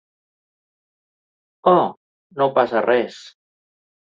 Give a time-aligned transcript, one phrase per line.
[1.73, 1.83] Oh,
[2.41, 3.21] no passa res.